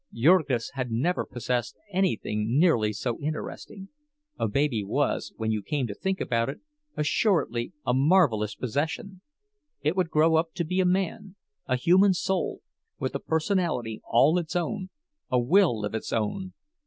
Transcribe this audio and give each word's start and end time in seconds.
Jurgis 0.11 0.71
had 0.73 0.89
never 0.89 1.27
possessed 1.27 1.77
anything 1.93 2.57
nearly 2.57 2.91
so 2.91 3.19
interesting—a 3.19 4.47
baby 4.47 4.83
was, 4.83 5.31
when 5.37 5.51
you 5.51 5.61
came 5.61 5.85
to 5.85 5.93
think 5.93 6.19
about 6.19 6.49
it, 6.49 6.59
assuredly 6.97 7.71
a 7.85 7.93
marvelous 7.93 8.55
possession. 8.55 9.21
It 9.83 9.95
would 9.95 10.09
grow 10.09 10.37
up 10.37 10.53
to 10.55 10.65
be 10.65 10.79
a 10.79 10.85
man, 10.85 11.35
a 11.67 11.75
human 11.75 12.15
soul, 12.15 12.61
with 12.97 13.13
a 13.13 13.19
personality 13.19 14.01
all 14.09 14.39
its 14.39 14.55
own, 14.55 14.89
a 15.29 15.37
will 15.39 15.85
of 15.85 15.93
its 15.93 16.11
own! 16.11 16.53